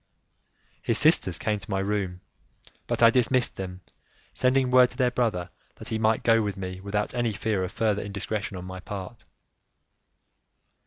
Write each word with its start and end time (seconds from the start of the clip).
His 0.81 0.97
sisters 0.97 1.37
came 1.37 1.59
to 1.59 1.69
my 1.69 1.77
room, 1.77 2.21
but 2.87 3.03
I 3.03 3.11
dismissed 3.11 3.55
them, 3.57 3.81
sending 4.33 4.71
word 4.71 4.89
to 4.89 4.97
their 4.97 5.11
brother 5.11 5.51
that 5.75 5.89
he 5.89 5.99
might 5.99 6.23
go 6.23 6.41
with 6.41 6.57
me, 6.57 6.81
without 6.81 7.13
any 7.13 7.33
fear 7.33 7.63
of 7.63 7.71
further 7.71 8.01
indiscretion 8.01 8.57
on 8.57 8.65
my 8.65 8.79
part. 8.79 9.25